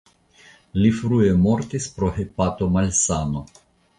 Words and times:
Li 0.83 0.89
frue 0.99 1.27
mortis 1.43 1.87
pro 1.97 2.11
hepatomalsano. 2.17 3.45